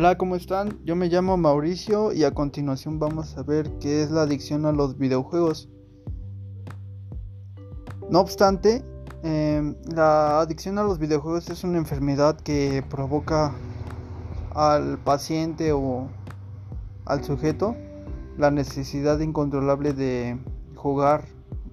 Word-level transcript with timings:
Hola, 0.00 0.16
¿cómo 0.16 0.36
están? 0.36 0.78
Yo 0.84 0.94
me 0.94 1.08
llamo 1.08 1.36
Mauricio 1.36 2.12
y 2.12 2.22
a 2.22 2.30
continuación 2.30 3.00
vamos 3.00 3.36
a 3.36 3.42
ver 3.42 3.68
qué 3.80 4.04
es 4.04 4.12
la 4.12 4.22
adicción 4.22 4.64
a 4.64 4.70
los 4.70 4.96
videojuegos. 4.96 5.68
No 8.08 8.20
obstante, 8.20 8.84
em, 9.24 9.74
la 9.92 10.38
adicción 10.38 10.78
a 10.78 10.84
los 10.84 11.00
videojuegos 11.00 11.50
es 11.50 11.64
una 11.64 11.78
enfermedad 11.78 12.36
que 12.36 12.84
provoca 12.88 13.56
al 14.54 14.98
paciente 14.98 15.72
o 15.72 16.06
al 17.04 17.24
sujeto 17.24 17.74
la 18.36 18.52
necesidad 18.52 19.18
incontrolable 19.18 19.94
de 19.94 20.38
jugar 20.76 21.24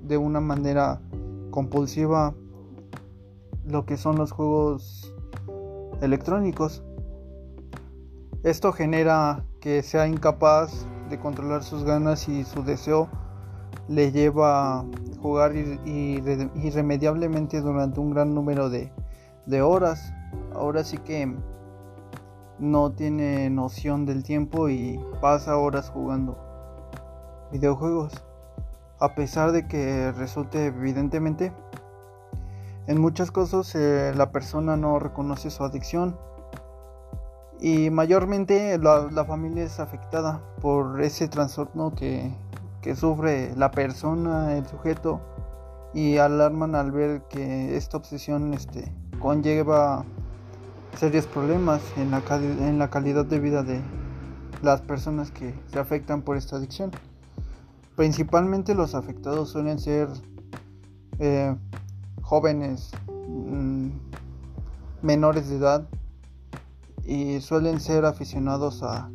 de 0.00 0.16
una 0.16 0.40
manera 0.40 0.98
compulsiva 1.50 2.32
lo 3.66 3.84
que 3.84 3.98
son 3.98 4.16
los 4.16 4.32
juegos 4.32 5.14
electrónicos. 6.00 6.82
Esto 8.44 8.72
genera 8.72 9.44
que 9.58 9.82
sea 9.82 10.06
incapaz 10.06 10.86
de 11.08 11.18
controlar 11.18 11.62
sus 11.62 11.82
ganas 11.82 12.28
y 12.28 12.44
su 12.44 12.62
deseo 12.62 13.08
le 13.88 14.12
lleva 14.12 14.80
a 14.80 14.84
jugar 15.22 15.56
irremediablemente 15.56 17.62
durante 17.62 18.00
un 18.00 18.10
gran 18.10 18.34
número 18.34 18.68
de, 18.68 18.92
horas. 19.62 20.12
Ahora 20.52 20.84
sí 20.84 20.98
que 20.98 21.34
no 22.58 22.92
tiene 22.92 23.48
noción 23.48 24.04
del 24.04 24.22
tiempo 24.22 24.68
y 24.68 25.00
pasa 25.22 25.56
horas 25.56 25.88
jugando 25.88 26.36
videojuegos. 27.50 28.12
A 29.00 29.14
pesar 29.14 29.52
de 29.52 29.66
que 29.66 30.12
resulte 30.12 30.66
evidentemente, 30.66 31.50
en 32.88 33.00
muchas 33.00 33.30
cosas 33.30 33.74
eh, 33.74 34.12
la 34.14 34.32
persona 34.32 34.76
no 34.76 34.98
reconoce 34.98 35.48
su 35.48 35.64
adicción 35.64 36.18
y 37.60 37.90
mayormente 37.90 38.78
la, 38.78 39.24
familia 39.24 39.64
es 39.64 39.80
afectada 39.80 40.40
por 40.60 41.02
ese 41.02 41.28
trastorno 41.28 41.94
que, 41.94 42.32
sufre 42.94 43.54
la 43.56 43.70
persona, 43.70 44.56
el 44.56 44.66
sujeto, 44.66 45.20
y 45.94 46.18
alarman 46.18 46.74
al 46.74 46.90
ver 46.90 47.22
que 47.28 47.76
esta 47.76 47.96
obsesión 47.96 48.52
este, 48.52 48.92
conlleva 49.20 50.04
serios 50.98 51.26
problemas 51.26 51.80
en 51.96 52.10
la, 52.10 52.22
en 52.28 52.78
la 52.78 52.90
calidad 52.90 53.24
de 53.24 53.40
vida 53.40 53.62
de 53.62 53.80
las 54.62 54.80
personas 54.80 55.30
que 55.30 55.54
se 55.66 55.78
afectan 55.78 56.22
por 56.22 56.36
esta 56.36 56.56
adicción. 56.56 56.90
Principalmente 57.96 58.74
los 58.74 58.94
afectados 58.94 59.50
suelen 59.50 59.78
ser 59.78 60.08
eh, 61.20 61.54
jóvenes 62.22 62.90
mm, 63.28 63.88
menores 65.02 65.48
de 65.48 65.56
edad 65.56 65.86
y 67.04 67.40
suelen 67.40 67.80
ser 67.80 68.04
aficionados 68.04 68.82
a, 68.82 69.10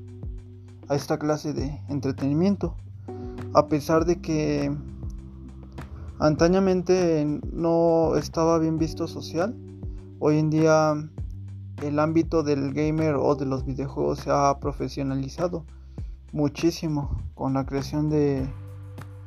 a 0.87 0.95
esta 0.95 1.17
clase 1.17 1.53
de 1.53 1.79
entretenimiento. 1.89 2.75
A 3.53 3.67
pesar 3.67 4.05
de 4.05 4.21
que 4.21 4.71
antañamente 6.19 7.25
no 7.51 8.15
estaba 8.15 8.59
bien 8.59 8.77
visto 8.77 9.07
social, 9.07 9.55
hoy 10.19 10.37
en 10.37 10.49
día 10.49 10.93
el 11.81 11.99
ámbito 11.99 12.43
del 12.43 12.73
gamer 12.73 13.15
o 13.15 13.35
de 13.35 13.45
los 13.45 13.65
videojuegos 13.65 14.19
se 14.19 14.31
ha 14.31 14.57
profesionalizado 14.59 15.65
muchísimo 16.31 17.21
con 17.35 17.53
la 17.53 17.65
creación 17.65 18.09
de 18.09 18.47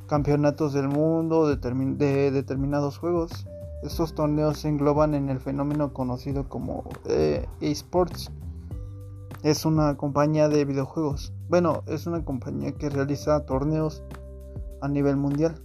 campeonatos 0.06 0.72
del 0.72 0.88
mundo 0.88 1.48
de, 1.48 2.30
determinados 2.30 2.98
juegos. 2.98 3.46
Estos 3.82 4.14
torneos 4.14 4.58
se 4.58 4.68
engloban 4.68 5.14
en 5.14 5.28
el 5.28 5.40
fenómeno 5.40 5.92
conocido 5.92 6.48
como 6.48 6.84
eh, 7.06 7.48
esports 7.60 8.30
es 9.42 9.64
una 9.64 9.96
compañía 9.96 10.48
de 10.48 10.64
videojuegos. 10.64 11.32
Bueno, 11.48 11.82
es 11.86 12.06
una 12.06 12.24
compañía 12.24 12.72
que 12.72 12.88
realiza 12.88 13.44
torneos 13.44 14.02
a 14.80 14.88
nivel 14.88 15.16
mundial. 15.16 15.60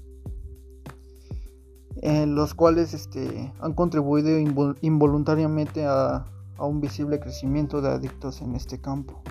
En 2.01 2.35
los 2.35 2.53
cuales 2.53 2.93
este, 2.93 3.53
han 3.59 3.73
contribuido 3.73 4.37
involuntariamente 4.81 5.85
a, 5.85 6.25
a 6.57 6.65
un 6.65 6.81
visible 6.81 7.19
crecimiento 7.19 7.81
de 7.81 7.89
adictos 7.89 8.41
en 8.41 8.55
este 8.55 8.79
campo. 8.79 9.21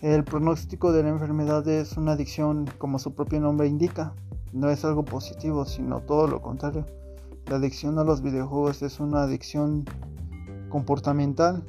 El 0.00 0.22
pronóstico 0.22 0.92
de 0.92 1.02
la 1.02 1.08
enfermedad 1.08 1.66
es 1.66 1.96
una 1.96 2.12
adicción 2.12 2.70
como 2.78 3.00
su 3.00 3.14
propio 3.14 3.40
nombre 3.40 3.66
indica. 3.66 4.14
No 4.52 4.70
es 4.70 4.84
algo 4.84 5.04
positivo, 5.04 5.64
sino 5.64 6.00
todo 6.02 6.28
lo 6.28 6.40
contrario. 6.40 6.86
La 7.46 7.56
adicción 7.56 7.98
a 7.98 8.04
los 8.04 8.22
videojuegos 8.22 8.82
es 8.82 9.00
una 9.00 9.22
adicción 9.22 9.84
comportamental 10.68 11.64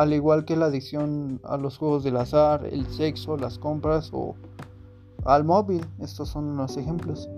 al 0.00 0.14
igual 0.14 0.46
que 0.46 0.56
la 0.56 0.66
adicción 0.66 1.42
a 1.44 1.58
los 1.58 1.76
juegos 1.76 2.04
del 2.04 2.16
azar, 2.16 2.64
el 2.64 2.86
sexo, 2.86 3.36
las 3.36 3.58
compras 3.58 4.08
o 4.14 4.34
al 5.26 5.44
móvil. 5.44 5.84
Estos 5.98 6.30
son 6.30 6.56
los 6.56 6.78
ejemplos. 6.78 7.28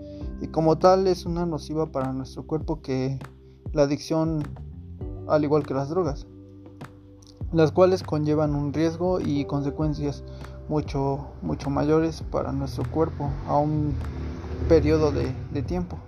Y 0.40 0.46
como 0.46 0.78
tal 0.78 1.08
es 1.08 1.26
una 1.26 1.44
nociva 1.44 1.86
para 1.86 2.12
nuestro 2.12 2.46
cuerpo 2.46 2.80
que 2.80 3.18
la 3.72 3.82
adicción, 3.82 4.44
al 5.26 5.42
igual 5.42 5.66
que 5.66 5.74
las 5.74 5.88
drogas, 5.88 6.28
las 7.52 7.72
cuales 7.72 8.04
conllevan 8.04 8.54
un 8.54 8.72
riesgo 8.72 9.18
y 9.18 9.44
consecuencias 9.44 10.22
mucho, 10.68 11.26
mucho 11.42 11.68
mayores 11.68 12.22
para 12.30 12.52
nuestro 12.52 12.88
cuerpo 12.92 13.28
a 13.48 13.58
un 13.58 13.92
periodo 14.68 15.10
de, 15.10 15.34
de 15.52 15.62
tiempo. 15.62 15.98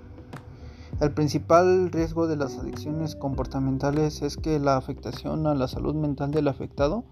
El 1.00 1.12
principal 1.12 1.90
riesgo 1.90 2.28
de 2.28 2.36
las 2.36 2.56
adicciones 2.56 3.16
comportamentales 3.16 4.22
es 4.22 4.36
que 4.36 4.60
la 4.60 4.76
afectación 4.76 5.46
a 5.46 5.54
la 5.54 5.66
salud 5.66 5.94
mental 5.94 6.30
del 6.30 6.46
afectado 6.46 7.04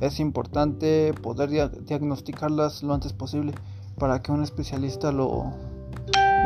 es 0.00 0.20
importante 0.20 1.12
poder 1.20 1.50
diagnosticarlas 1.84 2.82
lo 2.84 2.94
antes 2.94 3.12
posible 3.12 3.52
para 3.98 4.22
que 4.22 4.30
un 4.30 4.42
especialista 4.42 5.10
lo 5.10 5.52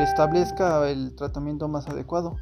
establezca 0.00 0.88
el 0.88 1.14
tratamiento 1.14 1.68
más 1.68 1.88
adecuado. 1.88 2.36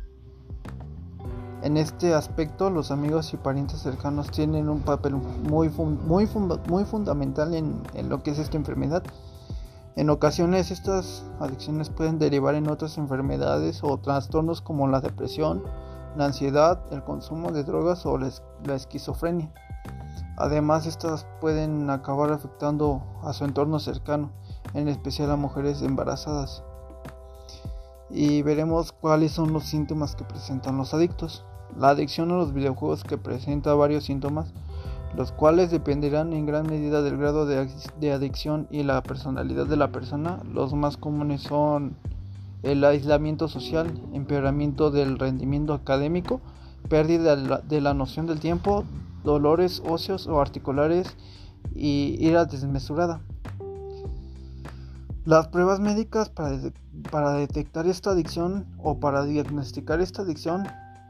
En 1.63 1.77
este 1.77 2.15
aspecto, 2.15 2.71
los 2.71 2.93
amigos 2.93 3.33
y 3.33 3.39
parientes 3.39 3.81
cercanos 3.81 4.31
tienen 4.31 4.69
un 4.69 4.81
papel 4.81 5.15
muy, 5.15 5.69
muy, 5.71 6.29
muy 6.69 6.85
fundamental 6.85 7.55
en, 7.55 7.81
en 7.95 8.09
lo 8.09 8.23
que 8.23 8.31
es 8.31 8.39
esta 8.39 8.57
enfermedad 8.57 9.03
en 9.97 10.11
ocasiones 10.11 10.71
estas 10.71 11.25
adicciones 11.41 11.89
pueden 11.89 12.19
derivar 12.19 12.55
en 12.55 12.69
otras 12.69 12.99
enfermedades 12.99 13.83
o 13.83 13.97
trastornos 13.97 14.61
como 14.61 14.87
la 14.89 15.01
depresión, 15.01 15.63
la 16.17 16.27
ansiedad, 16.27 16.83
el 16.93 17.03
consumo 17.03 17.51
de 17.51 17.65
drogas 17.65 18.05
o 18.05 18.19
la, 18.19 18.31
esquizofrenia. 18.75 19.51
Además, 20.37 20.85
estas 20.85 21.27
pueden 21.41 21.89
acabar 21.89 22.31
afectando 22.31 23.03
a 23.23 23.33
su 23.33 23.47
entorno 23.47 23.79
cercano, 23.79 24.33
en 24.75 24.89
especial 24.89 25.31
a 25.31 25.37
mujeres 25.37 25.81
embarazadas. 25.81 26.63
Y 28.11 28.43
veremos 28.43 28.93
cuáles 28.93 29.33
son 29.33 29.55
los 29.55 29.65
síntomas 29.65 30.15
que 30.15 30.25
presentan 30.25 30.77
los 30.77 30.93
adictos. 30.93 31.47
La 31.75 31.89
adicción 31.89 32.31
a 32.33 32.37
los 32.37 32.53
videojuegos 32.53 33.03
que 33.03 33.17
presenta 33.17 33.73
varios 33.73 34.05
síntomas 34.05 34.53
los 35.17 35.33
cuales 35.33 35.71
dependerán 35.71 36.35
en 36.35 36.45
gran 36.45 36.67
medida 36.67 37.01
del 37.01 37.17
grado 37.17 37.47
de, 37.47 38.13
adicción 38.13 38.69
y 38.71 38.83
la 38.83 39.03
personalidad 39.03 39.67
de 39.67 39.77
la 39.77 39.91
persona. 39.91 40.43
Los 40.53 40.75
más 40.75 40.99
comunes 40.99 41.41
son 41.41 41.97
el 42.63 42.85
aislamiento 42.85 43.49
social, 43.49 43.99
empeoramiento 44.13 44.91
del 44.91 45.19
rendimiento 45.19 45.73
académico, 45.73 46.43
pérdida 46.91 47.35
de 47.63 47.81
la, 47.81 47.95
noción 47.95 48.27
del 48.27 48.41
tiempo, 48.41 48.85
dolores 49.25 49.83
óseos 49.89 50.27
o 50.27 50.41
articulares 50.41 51.17
y 51.75 52.17
ira 52.21 52.45
desmesurada. 52.45 53.23
Las 55.25 55.49
pruebas 55.49 55.81
médicas 55.81 56.29
para, 56.29 56.59
para 57.11 57.33
detectar 57.33 57.87
esta 57.87 58.11
adicción 58.11 58.67
o 58.83 59.01
para 59.01 59.25
diagnosticar 59.25 60.01
esta 60.01 60.23
adicción 60.23 60.65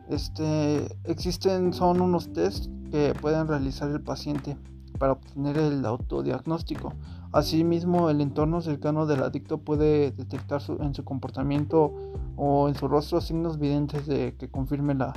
este, 0.09 0.97
existen 1.05 1.73
son 1.73 2.01
unos 2.01 2.33
tests 2.33 2.71
que 2.97 3.13
pueden 3.21 3.47
realizar 3.47 3.91
el 3.91 4.01
paciente 4.01 4.57
para 4.99 5.13
obtener 5.13 5.59
el 5.59 5.85
autodiagnóstico. 5.85 6.95
Asimismo, 7.31 8.09
el 8.09 8.23
entorno 8.23 8.63
cercano 8.63 9.05
del 9.05 9.23
adicto 9.23 9.59
puede 9.59 10.13
detectar 10.13 10.63
en 10.81 10.95
su 10.95 11.05
comportamiento 11.05 11.93
o 12.37 12.69
en 12.69 12.75
su 12.75 12.89
rostro 12.89 13.21
signos 13.21 13.57
evidentes 13.57 14.07
de 14.07 14.35
que 14.39 14.49
confirme 14.49 14.95
la 14.95 15.13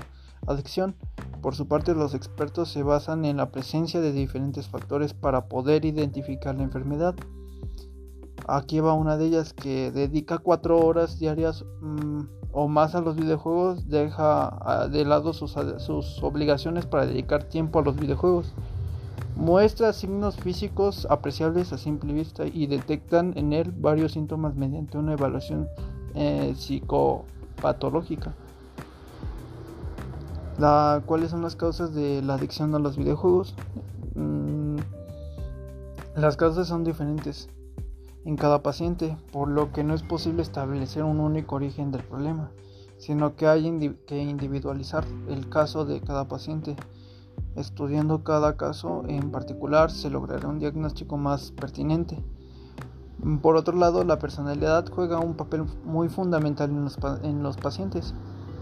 adicción. 0.45 0.93
Por 1.41 1.55
su 1.55 1.69
parte, 1.69 1.95
los 1.95 2.13
expertos 2.15 2.69
se 2.69 2.83
basan 2.83 3.23
en 3.23 3.37
la 3.37 3.49
presencia 3.49 4.01
de 4.01 4.11
diferentes 4.11 4.67
factores 4.67 5.13
para 5.13 5.47
poder 5.47 5.85
identificar 5.85 6.55
la 6.55 6.63
enfermedad. 6.63 7.15
Aquí 8.51 8.79
va 8.79 8.93
una 8.93 9.15
de 9.15 9.27
ellas 9.27 9.53
que 9.53 9.91
dedica 9.91 10.39
cuatro 10.39 10.79
horas 10.79 11.19
diarias 11.19 11.65
mm, 11.81 12.21
o 12.51 12.67
más 12.67 12.95
a 12.95 13.01
los 13.01 13.15
videojuegos, 13.15 13.87
deja 13.89 14.47
ah, 14.61 14.87
de 14.87 15.05
lado 15.05 15.33
sus, 15.33 15.55
obligaciones 16.23 16.87
para 16.87 17.05
dedicar 17.05 17.43
tiempo 17.43 17.77
a 17.77 17.83
los 17.83 17.95
videojuegos. 17.95 18.53
Muestra 19.35 19.93
signos 19.93 20.35
físicos 20.35 21.05
apreciables 21.11 21.71
a 21.73 21.77
simple 21.77 22.11
vista 22.11 22.47
y 22.47 22.65
detectan 22.65 23.33
en 23.35 23.53
él 23.53 23.71
varios 23.71 24.13
síntomas 24.13 24.55
mediante 24.55 24.97
una 24.97 25.13
evaluación 25.13 25.67
eh, 26.15 26.55
psicopatológica. 26.57 28.33
¿Cuáles 31.05 31.29
son 31.29 31.43
las 31.43 31.55
causas 31.55 31.93
de 31.93 32.23
la 32.23 32.33
adicción 32.33 32.73
a 32.73 32.79
los 32.79 32.97
videojuegos? 32.97 33.53
Mm, 34.15 34.77
las 36.15 36.35
causas 36.35 36.67
son 36.67 36.83
diferentes 36.83 37.47
en 38.29 38.37
cada 38.37 38.61
paciente, 38.61 39.17
por 39.31 39.47
lo 39.47 39.71
que 39.71 39.83
no 39.83 39.95
es 39.95 40.03
posible 40.03 40.43
establecer 40.43 41.01
un 41.03 41.19
único 41.19 41.55
origen 41.55 41.91
del 41.91 42.03
problema, 42.03 42.51
sino 42.99 43.35
que 43.35 43.47
hay 43.47 43.95
que 44.05 44.19
individualizar 44.19 45.03
el 45.29 45.49
caso 45.49 45.83
de 45.83 45.99
cada 46.01 46.27
paciente. 46.27 46.75
Estudiando 47.55 48.23
cada 48.23 48.55
caso 48.55 49.03
en 49.07 49.31
particular 49.31 49.89
se 49.89 50.11
logrará 50.11 50.47
un 50.47 50.59
diagnóstico 50.59 51.17
más 51.17 51.49
pertinente. 51.49 52.23
Por 53.41 53.55
otro 53.55 53.75
lado, 53.75 54.03
la 54.03 54.19
personalidad 54.19 54.85
juega 54.89 55.17
un 55.17 55.33
papel 55.33 55.65
muy 55.83 56.07
fundamental 56.07 56.69
en 56.69 56.83
los, 56.83 56.99
en 57.23 57.41
los 57.41 57.57
pacientes. 57.57 58.13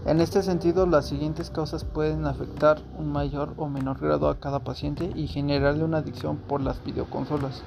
En 0.06 0.22
este 0.22 0.42
sentido, 0.42 0.86
las 0.86 1.04
siguientes 1.04 1.50
causas 1.50 1.84
pueden 1.84 2.24
afectar 2.24 2.80
un 2.98 3.12
mayor 3.12 3.52
o 3.58 3.68
menor 3.68 4.00
grado 4.00 4.30
a 4.30 4.40
cada 4.40 4.60
paciente 4.60 5.12
y 5.14 5.26
generarle 5.26 5.84
una 5.84 5.98
adicción 5.98 6.38
por 6.38 6.62
las 6.62 6.82
videoconsolas. 6.82 7.62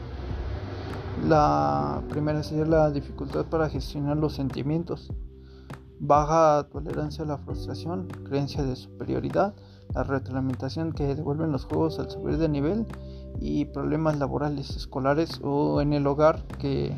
La 1.28 2.02
primera 2.10 2.42
sería 2.42 2.66
la 2.66 2.90
dificultad 2.90 3.46
para 3.46 3.70
gestionar 3.70 4.18
los 4.18 4.34
sentimientos, 4.34 5.14
baja 6.00 6.68
tolerancia 6.72 7.24
a 7.24 7.28
la 7.28 7.38
frustración, 7.38 8.08
creencia 8.26 8.64
de 8.64 8.76
superioridad, 8.76 9.54
la 9.94 10.04
retroalimentación 10.04 10.94
que 10.94 11.16
devuelven 11.16 11.52
los 11.52 11.66
juegos 11.66 12.00
al 12.00 12.10
subir 12.10 12.38
de 12.38 12.50
nivel 12.50 12.88
y 13.40 13.66
problemas 13.66 14.18
laborales, 14.18 14.76
escolares 14.76 15.40
o 15.44 15.82
en 15.82 15.94
el 15.94 16.08
hogar 16.08 16.44
que 16.58 16.94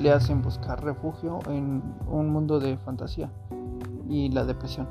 le 0.00 0.12
hacen 0.12 0.42
buscar 0.42 0.84
refugio 0.84 1.38
en 1.48 1.82
un 2.08 2.30
mundo 2.30 2.60
de 2.60 2.76
fantasía 2.78 3.30
y 4.08 4.28
la 4.30 4.44
depresión. 4.44 4.88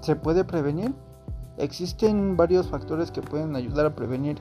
¿Se 0.00 0.16
puede 0.16 0.44
prevenir? 0.44 0.94
Existen 1.56 2.36
varios 2.36 2.68
factores 2.68 3.10
que 3.10 3.22
pueden 3.22 3.54
ayudar 3.54 3.86
a 3.86 3.94
prevenir 3.94 4.40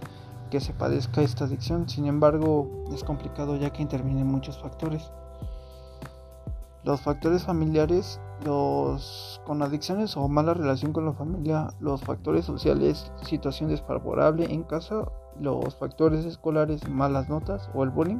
que 0.53 0.59
se 0.59 0.71
padezca 0.71 1.23
esta 1.23 1.45
adicción, 1.45 1.89
sin 1.89 2.05
embargo 2.05 2.85
es 2.93 3.03
complicado 3.03 3.55
ya 3.55 3.71
que 3.71 3.81
intervienen 3.81 4.27
muchos 4.27 4.59
factores. 4.59 5.11
Los 6.83 7.01
factores 7.01 7.41
familiares, 7.41 8.21
los 8.45 9.41
con 9.47 9.63
adicciones 9.63 10.15
o 10.15 10.27
mala 10.27 10.53
relación 10.53 10.93
con 10.93 11.07
la 11.07 11.13
familia, 11.13 11.73
los 11.79 12.03
factores 12.03 12.45
sociales, 12.45 13.11
situación 13.23 13.71
desfavorable 13.71 14.45
en 14.53 14.61
casa, 14.61 15.11
los 15.39 15.75
factores 15.75 16.23
escolares, 16.23 16.87
malas 16.87 17.29
notas 17.29 17.67
o 17.73 17.83
el 17.83 17.89
bullying, 17.89 18.19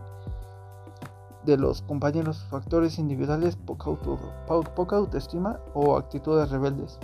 de 1.45 1.57
los 1.57 1.83
compañeros, 1.83 2.47
factores 2.49 2.97
individuales, 2.97 3.57
poca, 3.57 3.91
poca 4.73 4.95
autoestima 4.95 5.59
o 5.75 5.97
actitudes 5.97 6.49
rebeldes. 6.49 6.97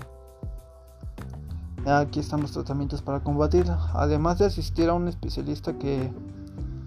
Aquí 1.85 2.19
están 2.19 2.41
los 2.41 2.51
tratamientos 2.51 3.01
para 3.01 3.21
combatirla. 3.21 3.79
Además 3.93 4.39
de 4.39 4.45
asistir 4.45 4.89
a 4.89 4.93
un 4.93 5.07
especialista 5.07 5.77
que 5.77 6.11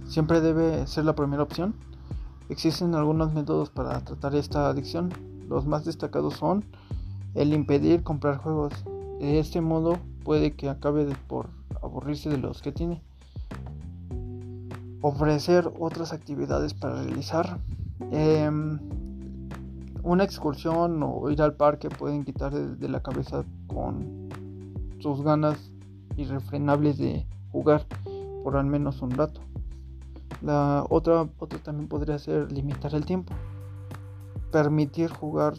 siempre 0.07 0.41
debe 0.41 0.87
ser 0.87 1.05
la 1.05 1.15
primera 1.15 1.43
opción, 1.43 1.75
existen 2.49 2.95
algunos 2.95 3.33
métodos 3.33 3.71
para 3.71 4.01
tratar 4.01 4.35
esta 4.35 4.69
adicción. 4.69 5.11
Los 5.49 5.67
más 5.67 5.85
destacados 5.85 6.35
son 6.35 6.65
el 7.35 7.53
impedir 7.53 8.03
comprar 8.03 8.39
juegos. 8.39 8.73
De 9.19 9.39
este 9.39 9.61
modo 9.61 9.99
puede 10.25 10.55
que 10.55 10.69
acabe 10.69 11.07
por 11.27 11.49
aburrirse 11.83 12.29
de 12.29 12.39
los 12.39 12.63
que 12.63 12.73
tiene 12.73 13.03
ofrecer 15.03 15.71
otras 15.79 16.13
actividades 16.13 16.73
para 16.75 17.03
realizar. 17.03 17.59
Em, 18.11 18.79
una 20.03 20.25
excursión 20.25 21.03
o 21.03 21.31
ir 21.31 21.43
al 21.43 21.55
parque 21.55 21.89
pueden 21.89 22.25
quitar 22.25 22.53
de, 22.53 22.89
la 22.89 23.03
cabeza 23.03 23.45
con 23.67 24.22
sus 25.03 25.23
ganas 25.23 25.71
irrefrenables 26.17 26.99
de 26.99 27.27
jugar 27.51 27.87
por 28.45 28.57
al 28.57 28.67
menos 28.67 29.03
un 29.03 29.11
rato. 29.11 29.41
La 30.41 30.87
otra, 30.89 31.29
otra 31.39 31.59
también 31.59 31.89
podría 31.89 32.19
ser 32.19 32.51
limitar 32.53 32.95
el 32.95 33.05
tiempo. 33.05 33.35
Permitir 34.51 35.11
jugar 35.11 35.55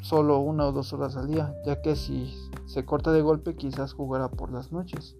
solo 0.00 0.38
una 0.38 0.66
o 0.66 0.72
dos 0.72 0.92
horas 0.92 1.16
al 1.16 1.28
día, 1.28 1.54
ya 1.64 1.80
que 1.80 1.96
si 1.96 2.34
se 2.66 2.84
corta 2.84 3.12
de 3.12 3.22
golpe 3.22 3.56
quizás 3.56 3.92
jugará 3.92 4.28
por 4.28 4.52
las 4.52 4.72
noches. 4.72 5.16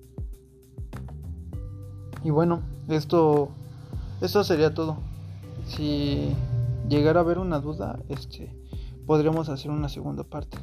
Y 2.22 2.30
bueno, 2.30 2.62
esto, 2.88 3.48
esto 4.20 4.44
sería 4.44 4.74
todo. 4.74 4.96
Si 5.66 6.34
llegara 6.88 7.20
a 7.20 7.22
haber 7.22 7.38
una 7.38 7.60
duda, 7.60 7.98
este, 8.08 8.54
podremos 9.06 9.48
hacer 9.48 9.70
una 9.70 9.88
segunda 9.88 10.24
parte. 10.24 10.58